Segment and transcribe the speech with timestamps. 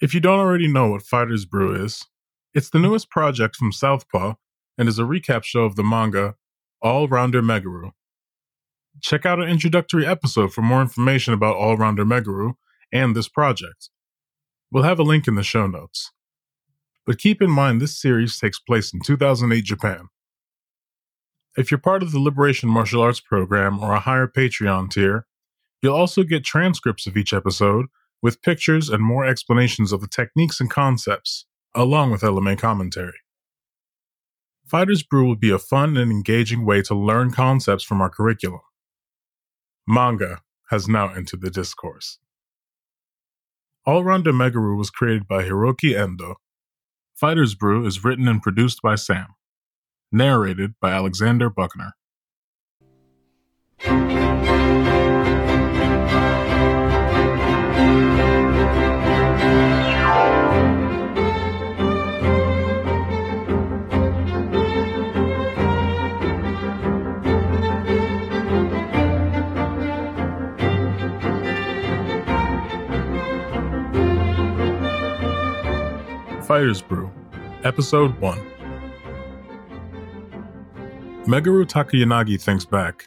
[0.00, 2.06] If you don't already know what Fighters Brew is,
[2.54, 4.34] it's the newest project from Southpaw
[4.78, 6.36] and is a recap show of the manga
[6.80, 7.90] All Rounder Meguru.
[9.02, 12.54] Check out our introductory episode for more information about All Rounder Meguru
[12.90, 13.90] and this project.
[14.72, 16.10] We'll have a link in the show notes.
[17.04, 20.08] But keep in mind this series takes place in 2008 Japan.
[21.58, 25.26] If you're part of the Liberation Martial Arts program or a higher Patreon tier,
[25.82, 27.86] you'll also get transcripts of each episode
[28.22, 33.18] with pictures and more explanations of the techniques and concepts, along with LMA commentary.
[34.66, 38.60] Fighters Brew will be a fun and engaging way to learn concepts from our curriculum.
[39.86, 42.18] Manga has now entered the discourse.
[43.84, 46.36] All Rounder Megaroo was created by Hiroki Endo.
[47.14, 49.34] Fighters Brew is written and produced by Sam.
[50.12, 51.94] Narrated by Alexander Buckner.
[76.50, 77.08] Fighters Brew,
[77.62, 78.38] Episode 1.
[81.24, 83.06] Meguru Takayanagi thinks back.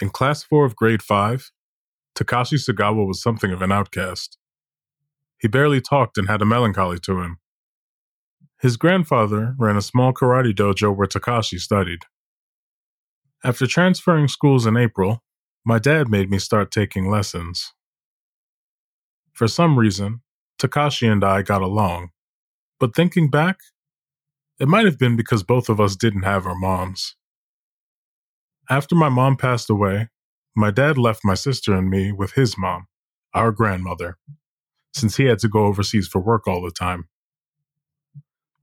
[0.00, 1.52] In Class 4 of Grade 5,
[2.16, 4.38] Takashi Sagawa was something of an outcast.
[5.38, 7.38] He barely talked and had a melancholy to him.
[8.60, 12.06] His grandfather ran a small karate dojo where Takashi studied.
[13.44, 15.22] After transferring schools in April,
[15.64, 17.72] my dad made me start taking lessons.
[19.32, 20.22] For some reason,
[20.58, 22.10] Takashi and I got along.
[22.82, 23.58] But thinking back,
[24.58, 27.14] it might have been because both of us didn't have our moms.
[28.68, 30.08] After my mom passed away,
[30.56, 32.88] my dad left my sister and me with his mom,
[33.34, 34.18] our grandmother,
[34.92, 37.04] since he had to go overseas for work all the time.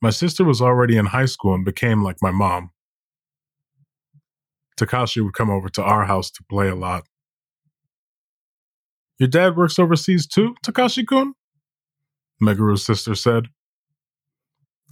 [0.02, 2.72] My sister was already in high school and became like my mom.
[4.78, 7.06] Takashi would come over to our house to play a lot.
[9.18, 11.36] Your dad works overseas too, Takashi kun?
[12.42, 13.48] Meguru's sister said.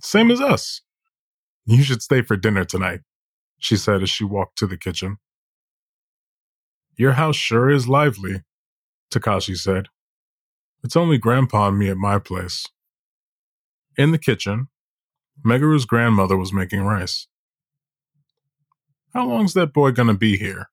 [0.02, 0.82] Same as us.
[1.66, 3.02] You should stay for dinner tonight,
[3.60, 5.18] she said as she walked to the kitchen.
[6.96, 8.44] Your house sure is lively,
[9.12, 9.88] Takashi said.
[10.84, 12.66] It's only Grandpa and me at my place.
[13.98, 14.68] In the kitchen,
[15.44, 17.28] Meguru's grandmother was making rice.
[19.14, 20.70] How long's that boy gonna be here?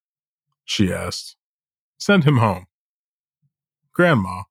[0.64, 1.36] she asked.
[1.98, 2.66] Send him home.
[3.92, 4.42] Grandma,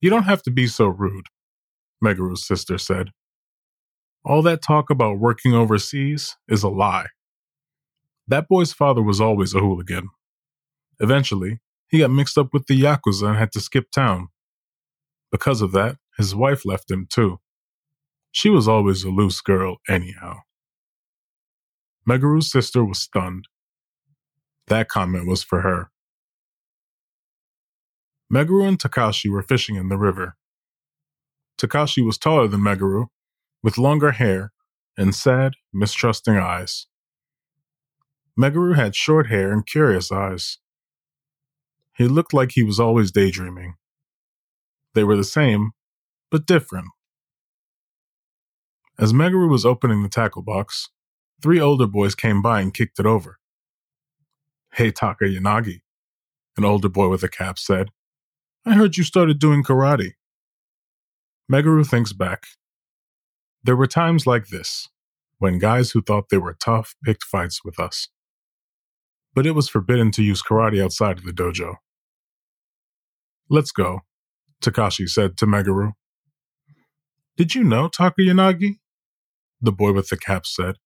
[0.00, 1.26] you don't have to be so rude,
[2.00, 3.10] Meguru's sister said.
[4.24, 7.06] All that talk about working overseas is a lie.
[8.26, 10.10] That boy's father was always a hooligan.
[11.00, 14.28] Eventually, he got mixed up with the Yakuza and had to skip town.
[15.32, 17.38] Because of that, his wife left him too.
[18.32, 20.40] She was always a loose girl, anyhow.
[22.08, 23.46] Meguru's sister was stunned.
[24.66, 25.90] That comment was for her.
[28.32, 30.36] Meguru and Takashi were fishing in the river.
[31.58, 33.06] Takashi was taller than Meguru
[33.68, 34.50] with longer hair
[34.96, 36.86] and sad, mistrusting eyes.
[38.34, 40.56] Meguru had short hair and curious eyes.
[41.94, 43.74] He looked like he was always daydreaming.
[44.94, 45.72] They were the same,
[46.30, 46.86] but different.
[48.98, 50.88] As Meguru was opening the tackle box,
[51.42, 53.38] three older boys came by and kicked it over.
[54.72, 55.82] Hey, Takayanagi,
[56.56, 57.90] an older boy with a cap said.
[58.64, 60.12] I heard you started doing karate.
[61.52, 62.46] Meguru thinks back
[63.64, 64.88] there were times like this,
[65.38, 68.08] when guys who thought they were tough picked fights with us.
[69.34, 71.76] But it was forbidden to use karate outside of the dojo.
[73.50, 74.00] Let's go,
[74.62, 75.92] Takashi said to Meguru.
[77.36, 78.78] Did you know, Takayanagi?
[79.60, 80.76] The boy with the cap said.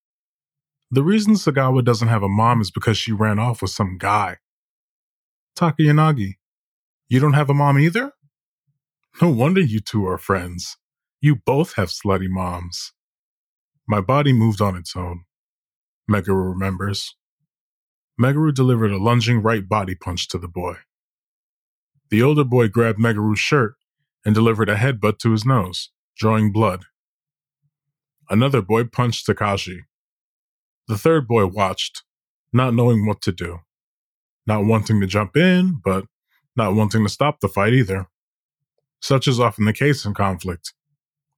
[0.91, 4.37] The reason Sagawa doesn't have a mom is because she ran off with some guy.
[5.59, 6.35] Takayanagi,
[7.09, 8.13] you don't have a mom either?
[9.21, 10.77] No wonder you two are friends.
[11.25, 12.95] You both have slutty moms.
[13.87, 15.23] My body moved on its own.
[16.11, 17.15] Meguru remembers.
[18.21, 20.79] Meguru delivered a lunging right body punch to the boy.
[22.11, 23.77] The older boy grabbed Meguru's shirt
[24.25, 26.87] and delivered a headbutt to his nose, drawing blood.
[28.29, 29.83] Another boy punched Takashi.
[30.89, 32.03] The third boy watched,
[32.53, 33.61] not knowing what to do.
[34.45, 36.05] Not wanting to jump in, but
[36.57, 38.09] not wanting to stop the fight either.
[39.01, 40.75] Such is often the case in conflict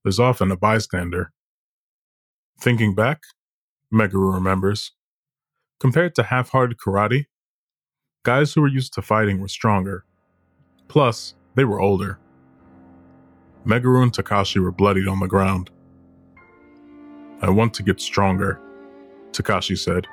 [0.05, 1.33] there's often a bystander.
[2.61, 3.23] Thinking back,
[3.93, 4.93] Meguru remembers,
[5.81, 7.27] compared to half hearted karate,
[8.23, 10.05] guys who were used to fighting were stronger.
[10.89, 12.19] Plus, they were older.
[13.67, 15.71] Meguru and Takashi were bloodied on the ground.
[17.41, 18.61] I want to get stronger,
[19.33, 20.07] Takashi said.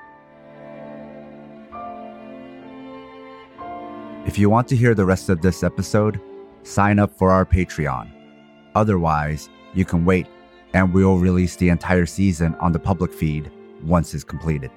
[4.26, 6.22] If you want to hear the rest of this episode,
[6.64, 8.10] sign up for our Patreon.
[8.76, 10.28] Otherwise, you can wait
[10.74, 13.52] and we'll release the entire season on the public feed
[13.84, 14.72] once it's completed.